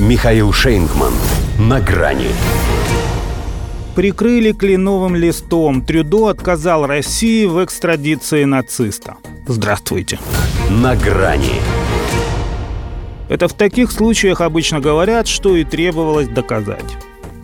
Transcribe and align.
Михаил 0.00 0.52
Шейнгман. 0.52 1.12
На 1.58 1.78
грани. 1.80 2.28
Прикрыли 3.94 4.52
кленовым 4.52 5.14
листом. 5.14 5.84
Трюдо 5.84 6.28
отказал 6.28 6.86
России 6.86 7.44
в 7.44 7.62
экстрадиции 7.62 8.44
нациста. 8.44 9.16
Здравствуйте. 9.46 10.18
На 10.70 10.96
грани. 10.96 11.60
Это 13.28 13.48
в 13.48 13.52
таких 13.52 13.92
случаях 13.92 14.40
обычно 14.40 14.80
говорят, 14.80 15.28
что 15.28 15.56
и 15.56 15.64
требовалось 15.64 16.28
доказать. 16.28 16.96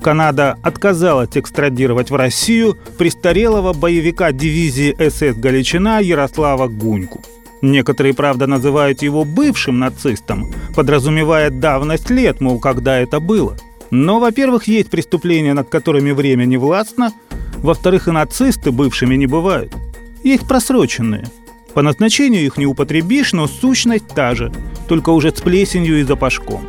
Канада 0.02 0.56
отказалась 0.62 1.30
экстрадировать 1.34 2.10
в 2.10 2.16
Россию 2.16 2.78
престарелого 2.96 3.74
боевика 3.74 4.32
дивизии 4.32 4.96
СС 4.98 5.36
«Галичина» 5.38 6.00
Ярослава 6.00 6.66
Гуньку. 6.66 7.20
Некоторые, 7.62 8.14
правда, 8.14 8.46
называют 8.46 9.02
его 9.02 9.24
бывшим 9.24 9.78
нацистом, 9.78 10.52
подразумевая 10.76 11.50
давность 11.50 12.10
лет, 12.10 12.40
мол, 12.40 12.60
когда 12.60 12.98
это 12.98 13.20
было. 13.20 13.56
Но, 13.90 14.20
во-первых, 14.20 14.68
есть 14.68 14.90
преступления, 14.90 15.54
над 15.54 15.68
которыми 15.68 16.12
время 16.12 16.44
не 16.44 16.56
властно, 16.56 17.12
во-вторых, 17.56 18.06
и 18.06 18.12
нацисты 18.12 18.70
бывшими 18.70 19.16
не 19.16 19.26
бывают. 19.26 19.74
Есть 20.22 20.46
просроченные. 20.46 21.26
По 21.74 21.82
назначению 21.82 22.44
их 22.44 22.56
не 22.56 22.66
употребишь, 22.66 23.32
но 23.32 23.46
сущность 23.46 24.08
та 24.08 24.34
же, 24.34 24.52
только 24.88 25.10
уже 25.10 25.30
с 25.30 25.40
плесенью 25.40 26.00
и 26.00 26.04
запашком. 26.04 26.62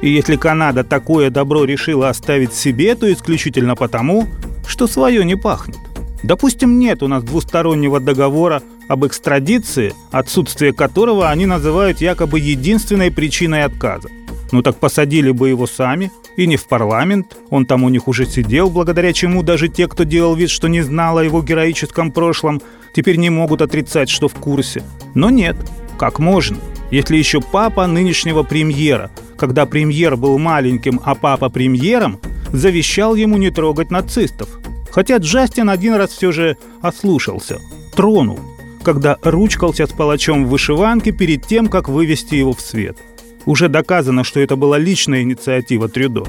И 0.00 0.10
если 0.10 0.36
Канада 0.36 0.84
такое 0.84 1.30
добро 1.30 1.64
решила 1.64 2.08
оставить 2.08 2.52
себе, 2.52 2.94
то 2.94 3.10
исключительно 3.12 3.74
потому, 3.74 4.28
что 4.66 4.86
свое 4.86 5.24
не 5.24 5.36
пахнет. 5.36 5.78
Допустим, 6.26 6.80
нет 6.80 7.04
у 7.04 7.08
нас 7.08 7.22
двустороннего 7.22 8.00
договора 8.00 8.60
об 8.88 9.06
экстрадиции, 9.06 9.94
отсутствие 10.10 10.72
которого 10.72 11.30
они 11.30 11.46
называют 11.46 12.00
якобы 12.00 12.40
единственной 12.40 13.12
причиной 13.12 13.62
отказа. 13.62 14.08
Ну 14.50 14.60
так 14.60 14.76
посадили 14.80 15.30
бы 15.30 15.50
его 15.50 15.68
сами, 15.68 16.10
и 16.36 16.48
не 16.48 16.56
в 16.56 16.66
парламент, 16.66 17.36
он 17.50 17.64
там 17.64 17.84
у 17.84 17.88
них 17.88 18.08
уже 18.08 18.26
сидел, 18.26 18.70
благодаря 18.70 19.12
чему 19.12 19.44
даже 19.44 19.68
те, 19.68 19.86
кто 19.86 20.02
делал 20.02 20.34
вид, 20.34 20.50
что 20.50 20.66
не 20.66 20.80
знал 20.80 21.18
о 21.18 21.24
его 21.24 21.42
героическом 21.42 22.10
прошлом, 22.10 22.60
теперь 22.92 23.18
не 23.18 23.30
могут 23.30 23.62
отрицать, 23.62 24.08
что 24.08 24.26
в 24.26 24.34
курсе. 24.34 24.82
Но 25.14 25.30
нет, 25.30 25.56
как 25.96 26.18
можно, 26.18 26.58
если 26.90 27.16
еще 27.16 27.40
папа 27.40 27.86
нынешнего 27.86 28.42
премьера, 28.42 29.12
когда 29.36 29.64
премьер 29.64 30.16
был 30.16 30.38
маленьким, 30.38 31.00
а 31.04 31.14
папа 31.14 31.50
премьером, 31.50 32.18
завещал 32.52 33.14
ему 33.14 33.36
не 33.36 33.50
трогать 33.50 33.92
нацистов. 33.92 34.48
Хотя 34.96 35.18
Джастин 35.18 35.68
один 35.68 35.92
раз 35.96 36.12
все 36.12 36.32
же 36.32 36.56
ослушался, 36.80 37.60
тронул, 37.94 38.40
когда 38.82 39.18
ручкался 39.22 39.86
с 39.86 39.90
палачом 39.90 40.46
в 40.46 40.48
вышиванке 40.48 41.12
перед 41.12 41.46
тем, 41.46 41.66
как 41.66 41.90
вывести 41.90 42.36
его 42.36 42.54
в 42.54 42.62
свет. 42.62 42.96
Уже 43.44 43.68
доказано, 43.68 44.24
что 44.24 44.40
это 44.40 44.56
была 44.56 44.78
личная 44.78 45.20
инициатива 45.20 45.90
Трюдо. 45.90 46.24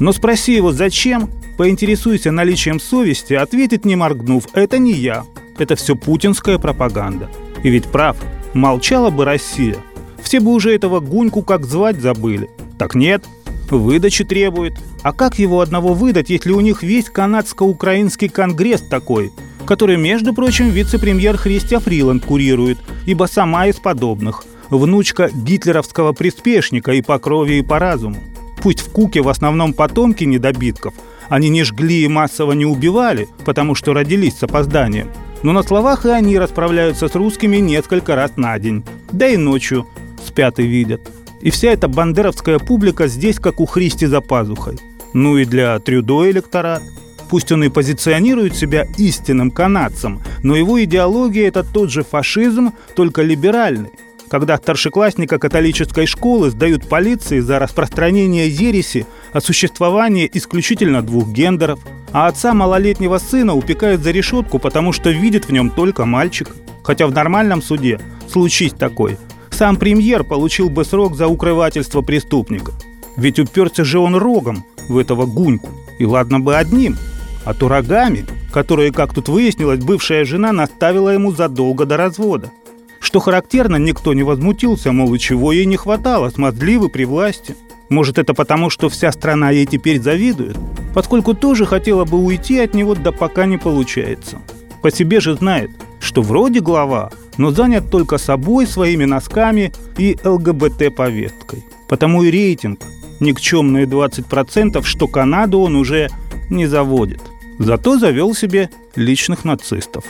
Но 0.00 0.12
спроси 0.12 0.54
его, 0.54 0.72
зачем, 0.72 1.28
поинтересуйся 1.58 2.32
наличием 2.32 2.80
совести, 2.80 3.34
ответит 3.34 3.84
не 3.84 3.96
моргнув, 3.96 4.46
это 4.54 4.78
не 4.78 4.94
я, 4.94 5.26
это 5.58 5.76
все 5.76 5.94
путинская 5.94 6.56
пропаганда. 6.56 7.28
И 7.62 7.68
ведь 7.68 7.84
прав, 7.84 8.16
молчала 8.54 9.10
бы 9.10 9.26
Россия, 9.26 9.76
все 10.22 10.40
бы 10.40 10.52
уже 10.52 10.74
этого 10.74 11.00
Гуньку 11.00 11.42
как 11.42 11.66
звать 11.66 12.00
забыли. 12.00 12.48
Так 12.78 12.94
нет, 12.94 13.26
выдачи 13.72 14.24
требует. 14.24 14.74
А 15.02 15.12
как 15.12 15.38
его 15.38 15.60
одного 15.60 15.94
выдать, 15.94 16.30
если 16.30 16.52
у 16.52 16.60
них 16.60 16.82
весь 16.82 17.10
канадско-украинский 17.10 18.28
конгресс 18.28 18.80
такой– 18.80 19.32
который, 19.66 19.96
между 19.96 20.32
прочим, 20.32 20.70
вице-премьер 20.70 21.36
Христия 21.36 21.80
Фриланд 21.80 22.24
курирует, 22.24 22.78
ибо 23.04 23.24
сама 23.24 23.66
из 23.66 23.76
подобных, 23.76 24.44
внучка 24.70 25.28
гитлеровского 25.28 26.12
приспешника 26.12 26.92
и 26.92 27.02
по 27.02 27.18
крови, 27.18 27.54
и 27.54 27.62
по 27.62 27.78
разуму. 27.78 28.16
Пусть 28.62 28.80
в 28.80 28.90
Куке 28.90 29.20
в 29.20 29.28
основном 29.28 29.74
потомки 29.74 30.24
недобитков, 30.24 30.94
они 31.28 31.50
не 31.50 31.64
жгли 31.64 32.04
и 32.04 32.08
массово 32.08 32.52
не 32.52 32.64
убивали, 32.64 33.28
потому 33.44 33.74
что 33.74 33.92
родились 33.92 34.38
с 34.38 34.44
опозданием, 34.44 35.10
но 35.42 35.52
на 35.52 35.62
словах 35.62 36.06
и 36.06 36.10
они 36.10 36.38
расправляются 36.38 37.08
с 37.08 37.14
русскими 37.14 37.58
несколько 37.58 38.14
раз 38.14 38.36
на 38.36 38.58
день, 38.58 38.84
да 39.12 39.28
и 39.28 39.36
ночью 39.36 39.86
спят 40.24 40.58
и 40.58 40.62
видят. 40.62 41.00
И 41.40 41.50
вся 41.50 41.70
эта 41.72 41.88
бандеровская 41.88 42.58
публика 42.58 43.06
здесь 43.08 43.38
как 43.38 43.60
у 43.60 43.66
Христи 43.66 44.06
за 44.06 44.20
пазухой. 44.20 44.78
Ну 45.12 45.36
и 45.36 45.44
для 45.44 45.78
Трюдо 45.78 46.30
электорат– 46.30 46.82
Пусть 47.28 47.50
он 47.52 47.64
и 47.64 47.68
позиционирует 47.68 48.54
себя 48.54 48.86
истинным 48.96 49.50
канадцем, 49.50 50.22
но 50.42 50.56
его 50.56 50.82
идеология– 50.82 51.48
это 51.48 51.64
тот 51.64 51.90
же 51.90 52.04
фашизм, 52.04 52.72
только 52.94 53.22
либеральный. 53.22 53.90
Когда 54.28 54.56
старшеклассника 54.56 55.38
католической 55.38 56.06
школы 56.06 56.50
сдают 56.50 56.88
полиции 56.88 57.38
за 57.38 57.58
распространение 57.60 58.48
ереси 58.48 59.06
о 59.32 59.40
существовании 59.40 60.28
исключительно 60.32 61.02
двух 61.02 61.28
гендеров, 61.28 61.80
а 62.12 62.26
отца 62.26 62.52
малолетнего 62.52 63.18
сына 63.18 63.54
упекают 63.54 64.02
за 64.02 64.10
решетку, 64.10 64.58
потому 64.58 64.92
что 64.92 65.10
видит 65.10 65.46
в 65.46 65.52
нем 65.52 65.70
только 65.70 66.06
мальчик. 66.06 66.48
Хотя 66.82 67.06
в 67.06 67.12
нормальном 67.12 67.62
суде, 67.62 68.00
случись 68.28 68.72
такой, 68.72 69.16
сам 69.56 69.76
премьер 69.76 70.22
получил 70.22 70.70
бы 70.70 70.84
срок 70.84 71.16
за 71.16 71.26
укрывательство 71.26 72.02
преступника. 72.02 72.72
Ведь 73.16 73.38
уперся 73.38 73.84
же 73.84 73.98
он 73.98 74.14
рогом 74.14 74.64
в 74.88 74.98
этого 74.98 75.26
гуньку. 75.26 75.70
И 75.98 76.04
ладно 76.04 76.40
бы 76.40 76.56
одним– 76.56 76.96
а 77.46 77.54
то 77.54 77.68
рогами, 77.68 78.26
которые, 78.52 78.92
как 78.92 79.14
тут 79.14 79.28
выяснилось, 79.28 79.78
бывшая 79.78 80.24
жена 80.24 80.52
наставила 80.52 81.10
ему 81.10 81.30
задолго 81.30 81.86
до 81.86 81.96
развода. 81.96 82.50
Что 82.98 83.20
характерно, 83.20 83.76
никто 83.76 84.14
не 84.14 84.24
возмутился, 84.24 84.90
мол, 84.90 85.14
и 85.14 85.18
чего 85.20 85.52
ей 85.52 85.64
не 85.64 85.76
хватало, 85.76 86.28
смазливы 86.28 86.88
при 86.88 87.04
власти. 87.04 87.54
Может, 87.88 88.18
это 88.18 88.34
потому, 88.34 88.68
что 88.68 88.88
вся 88.88 89.12
страна 89.12 89.50
ей 89.50 89.64
теперь 89.64 90.00
завидует? 90.00 90.56
Поскольку 90.92 91.34
тоже 91.34 91.66
хотела 91.66 92.04
бы 92.04 92.18
уйти 92.18 92.58
от 92.58 92.74
него, 92.74 92.96
да 92.96 93.12
пока 93.12 93.46
не 93.46 93.58
получается. 93.58 94.40
По 94.82 94.90
себе 94.90 95.20
же 95.20 95.34
знает, 95.34 95.70
что 96.00 96.22
вроде 96.22 96.58
глава, 96.58 97.12
но 97.38 97.50
занят 97.50 97.90
только 97.90 98.18
собой, 98.18 98.66
своими 98.66 99.04
носками 99.04 99.72
и 99.98 100.16
ЛГБТ-повесткой. 100.22 101.64
Потому 101.88 102.22
и 102.22 102.30
рейтинг 102.30 102.80
никчемные 103.20 103.86
20%, 103.86 104.82
что 104.84 105.08
Канаду 105.08 105.60
он 105.60 105.76
уже 105.76 106.08
не 106.50 106.66
заводит. 106.66 107.20
Зато 107.58 107.98
завел 107.98 108.34
себе 108.34 108.70
личных 108.94 109.44
нацистов. 109.44 110.04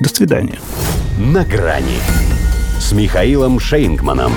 До 0.00 0.08
свидания. 0.08 0.58
На 1.18 1.44
грани 1.44 1.98
с 2.78 2.92
Михаилом 2.92 3.60
Шейнгманом. 3.60 4.32